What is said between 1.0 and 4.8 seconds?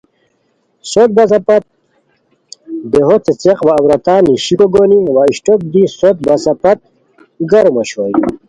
بسہ پت دیہو څیڅیق وا عورتان نیشیکو